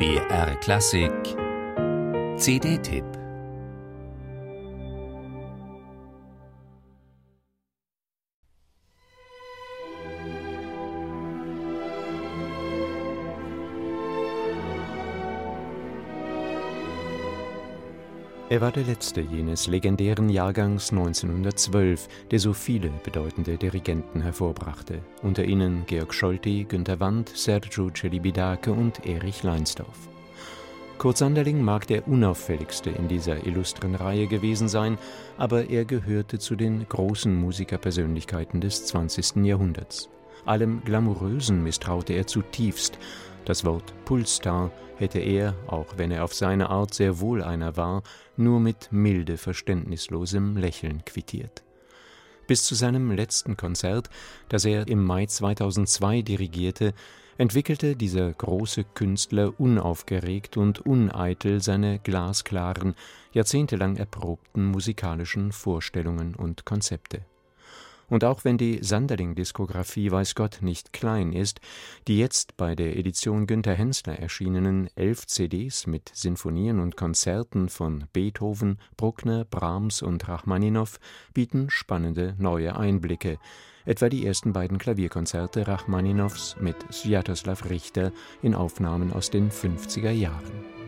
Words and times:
BR 0.00 0.54
Klassik. 0.62 1.36
CD-Tipp 2.38 3.19
Er 18.50 18.60
war 18.60 18.72
der 18.72 18.82
letzte 18.82 19.20
jenes 19.20 19.68
legendären 19.68 20.28
Jahrgangs 20.28 20.90
1912, 20.90 22.08
der 22.32 22.40
so 22.40 22.52
viele 22.52 22.90
bedeutende 23.04 23.56
Dirigenten 23.56 24.22
hervorbrachte, 24.22 25.02
unter 25.22 25.44
ihnen 25.44 25.84
Georg 25.86 26.12
Scholti, 26.12 26.66
Günter 26.68 26.98
Wandt, 26.98 27.28
Sergio 27.28 27.90
Celibidache 27.90 28.72
und 28.72 29.06
Erich 29.06 29.44
Leinsdorf. 29.44 30.08
Kurt 30.98 31.16
Sanderling 31.16 31.62
mag 31.62 31.86
der 31.86 32.08
unauffälligste 32.08 32.90
in 32.90 33.06
dieser 33.06 33.46
illustren 33.46 33.94
Reihe 33.94 34.26
gewesen 34.26 34.68
sein, 34.68 34.98
aber 35.38 35.70
er 35.70 35.84
gehörte 35.84 36.40
zu 36.40 36.56
den 36.56 36.88
großen 36.88 37.32
Musikerpersönlichkeiten 37.32 38.60
des 38.60 38.84
20. 38.86 39.44
Jahrhunderts. 39.44 40.10
Allem 40.44 40.82
Glamourösen 40.84 41.62
misstraute 41.62 42.14
er 42.14 42.26
zutiefst, 42.26 42.98
das 43.44 43.64
Wort 43.64 43.94
Pulstar 44.04 44.70
hätte 44.96 45.18
er, 45.18 45.54
auch 45.66 45.86
wenn 45.96 46.10
er 46.10 46.24
auf 46.24 46.34
seine 46.34 46.70
Art 46.70 46.94
sehr 46.94 47.20
wohl 47.20 47.42
einer 47.42 47.76
war, 47.76 48.02
nur 48.36 48.60
mit 48.60 48.92
milde 48.92 49.36
verständnislosem 49.36 50.56
Lächeln 50.56 51.04
quittiert. 51.04 51.64
Bis 52.46 52.64
zu 52.64 52.74
seinem 52.74 53.12
letzten 53.12 53.56
Konzert, 53.56 54.10
das 54.48 54.64
er 54.64 54.88
im 54.88 55.04
Mai 55.04 55.26
2002 55.26 56.22
dirigierte, 56.22 56.94
entwickelte 57.38 57.96
dieser 57.96 58.32
große 58.32 58.84
Künstler 58.84 59.58
unaufgeregt 59.58 60.56
und 60.56 60.84
uneitel 60.84 61.62
seine 61.62 61.98
glasklaren, 62.00 62.94
jahrzehntelang 63.32 63.96
erprobten 63.96 64.66
musikalischen 64.66 65.52
Vorstellungen 65.52 66.34
und 66.34 66.66
Konzepte 66.66 67.24
und 68.10 68.24
auch 68.24 68.44
wenn 68.44 68.58
die 68.58 68.80
Sanderling-Diskografie 68.82 70.10
weiß 70.10 70.34
Gott 70.34 70.58
nicht 70.60 70.92
klein 70.92 71.32
ist, 71.32 71.60
die 72.06 72.18
jetzt 72.18 72.56
bei 72.58 72.74
der 72.74 72.96
Edition 72.98 73.46
Günter 73.46 73.72
Hensler 73.72 74.18
erschienenen 74.18 74.90
elf 74.96 75.26
CDs 75.26 75.86
mit 75.86 76.10
Sinfonien 76.12 76.80
und 76.80 76.96
Konzerten 76.96 77.70
von 77.70 78.04
Beethoven, 78.12 78.78
Bruckner, 78.96 79.44
Brahms 79.44 80.02
und 80.02 80.28
Rachmaninow 80.28 80.98
bieten 81.32 81.70
spannende 81.70 82.34
neue 82.38 82.76
Einblicke, 82.76 83.38
etwa 83.86 84.08
die 84.08 84.26
ersten 84.26 84.52
beiden 84.52 84.78
Klavierkonzerte 84.78 85.66
Rachmaninows 85.66 86.56
mit 86.60 86.76
Swiatoslaw 86.92 87.68
Richter 87.68 88.12
in 88.42 88.54
Aufnahmen 88.54 89.12
aus 89.12 89.30
den 89.30 89.50
50er 89.50 90.10
Jahren. 90.10 90.79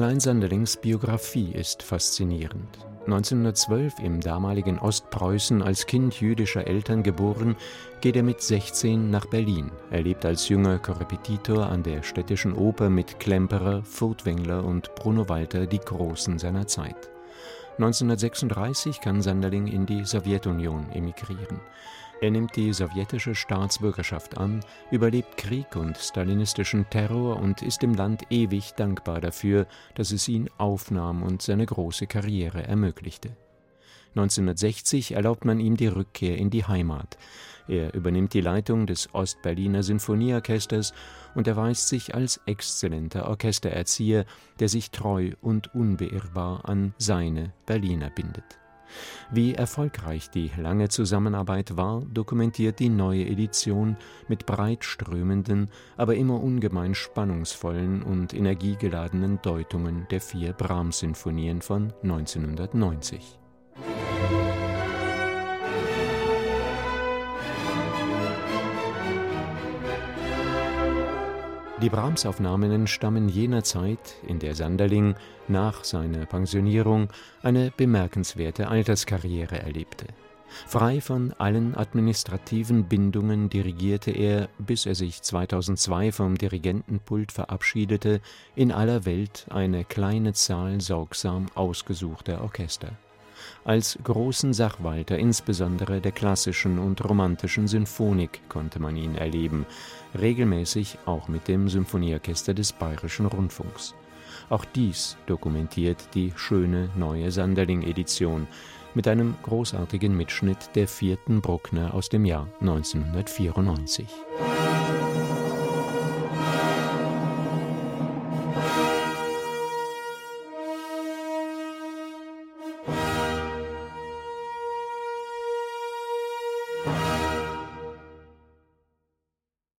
Allein 0.00 0.18
Sanderlings 0.18 0.78
Biografie 0.78 1.52
ist 1.52 1.82
faszinierend. 1.82 2.78
1912 3.04 3.98
im 3.98 4.22
damaligen 4.22 4.78
Ostpreußen 4.78 5.60
als 5.60 5.84
Kind 5.84 6.18
jüdischer 6.22 6.66
Eltern 6.66 7.02
geboren, 7.02 7.54
geht 8.00 8.16
er 8.16 8.22
mit 8.22 8.40
16 8.40 9.10
nach 9.10 9.26
Berlin. 9.26 9.70
Er 9.90 10.00
lebt 10.00 10.24
als 10.24 10.48
junger 10.48 10.78
Korrepetitor 10.78 11.66
an 11.66 11.82
der 11.82 12.02
Städtischen 12.02 12.54
Oper 12.54 12.88
mit 12.88 13.20
Klemperer, 13.20 13.82
Furtwängler 13.82 14.64
und 14.64 14.94
Bruno 14.94 15.28
Walter, 15.28 15.66
die 15.66 15.80
Großen 15.80 16.38
seiner 16.38 16.66
Zeit. 16.66 17.10
1936 17.72 19.02
kann 19.02 19.20
Sanderling 19.20 19.66
in 19.66 19.84
die 19.84 20.06
Sowjetunion 20.06 20.90
emigrieren. 20.92 21.60
Er 22.22 22.30
nimmt 22.30 22.54
die 22.54 22.74
sowjetische 22.74 23.34
Staatsbürgerschaft 23.34 24.36
an, 24.36 24.60
überlebt 24.90 25.38
Krieg 25.38 25.74
und 25.74 25.96
stalinistischen 25.96 26.88
Terror 26.90 27.40
und 27.40 27.62
ist 27.62 27.80
dem 27.80 27.94
Land 27.94 28.24
ewig 28.28 28.72
dankbar 28.74 29.22
dafür, 29.22 29.66
dass 29.94 30.12
es 30.12 30.28
ihn 30.28 30.50
aufnahm 30.58 31.22
und 31.22 31.40
seine 31.40 31.64
große 31.64 32.06
Karriere 32.06 32.62
ermöglichte. 32.62 33.30
1960 34.10 35.12
erlaubt 35.12 35.46
man 35.46 35.60
ihm 35.60 35.78
die 35.78 35.86
Rückkehr 35.86 36.36
in 36.36 36.50
die 36.50 36.64
Heimat. 36.64 37.16
Er 37.68 37.94
übernimmt 37.94 38.34
die 38.34 38.40
Leitung 38.42 38.86
des 38.86 39.14
Ostberliner 39.14 39.82
Sinfonieorchesters 39.82 40.92
und 41.34 41.46
erweist 41.46 41.88
sich 41.88 42.14
als 42.14 42.40
exzellenter 42.44 43.28
Orchestererzieher, 43.28 44.26
der 44.58 44.68
sich 44.68 44.90
treu 44.90 45.32
und 45.40 45.74
unbeirrbar 45.74 46.68
an 46.68 46.92
seine 46.98 47.52
Berliner 47.64 48.10
bindet. 48.10 48.60
Wie 49.30 49.54
erfolgreich 49.54 50.30
die 50.30 50.50
lange 50.56 50.88
Zusammenarbeit 50.88 51.76
war, 51.76 52.02
dokumentiert 52.12 52.78
die 52.78 52.88
neue 52.88 53.26
Edition 53.26 53.96
mit 54.28 54.46
breit 54.46 54.84
strömenden, 54.84 55.70
aber 55.96 56.16
immer 56.16 56.42
ungemein 56.42 56.94
spannungsvollen 56.94 58.02
und 58.02 58.34
energiegeladenen 58.34 59.40
Deutungen 59.42 60.06
der 60.10 60.20
vier 60.20 60.52
Brahms-Sinfonien 60.52 61.62
von 61.62 61.92
1990. 62.02 63.39
Die 71.82 71.88
Brahms-Aufnahmen 71.88 72.86
stammen 72.86 73.30
jener 73.30 73.64
Zeit, 73.64 74.16
in 74.26 74.38
der 74.38 74.54
Sanderling 74.54 75.14
nach 75.48 75.82
seiner 75.82 76.26
Pensionierung 76.26 77.08
eine 77.42 77.72
bemerkenswerte 77.74 78.68
Alterskarriere 78.68 79.58
erlebte. 79.62 80.04
Frei 80.66 81.00
von 81.00 81.32
allen 81.38 81.74
administrativen 81.74 82.84
Bindungen 82.84 83.48
dirigierte 83.48 84.10
er, 84.10 84.50
bis 84.58 84.84
er 84.84 84.94
sich 84.94 85.22
2002 85.22 86.12
vom 86.12 86.36
Dirigentenpult 86.36 87.32
verabschiedete, 87.32 88.20
in 88.54 88.72
aller 88.72 89.06
Welt 89.06 89.46
eine 89.48 89.84
kleine 89.84 90.34
Zahl 90.34 90.82
sorgsam 90.82 91.46
ausgesuchter 91.54 92.42
Orchester 92.42 92.92
als 93.64 93.98
großen 94.02 94.52
Sachwalter 94.52 95.18
insbesondere 95.18 96.00
der 96.00 96.12
klassischen 96.12 96.78
und 96.78 97.04
romantischen 97.04 97.68
Sinfonik 97.68 98.40
konnte 98.48 98.80
man 98.80 98.96
ihn 98.96 99.14
erleben, 99.14 99.66
regelmäßig 100.18 100.98
auch 101.06 101.28
mit 101.28 101.48
dem 101.48 101.68
Symphonieorchester 101.68 102.54
des 102.54 102.72
Bayerischen 102.72 103.26
Rundfunks. 103.26 103.94
Auch 104.48 104.64
dies 104.64 105.16
dokumentiert 105.26 105.98
die 106.14 106.32
schöne 106.36 106.90
neue 106.96 107.30
Sanderling-Edition 107.30 108.46
mit 108.94 109.06
einem 109.06 109.36
großartigen 109.42 110.16
Mitschnitt 110.16 110.70
der 110.74 110.88
vierten 110.88 111.40
Bruckner 111.40 111.94
aus 111.94 112.08
dem 112.08 112.24
Jahr 112.24 112.48
1994. 112.60 114.06